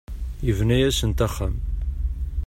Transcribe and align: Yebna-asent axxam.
Yebna-asent 0.45 1.25
axxam. 1.27 1.55